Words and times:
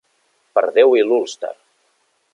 Per 0.57 0.63
Déu 0.79 0.97
i 1.01 1.05
l'Ulster. 1.11 1.55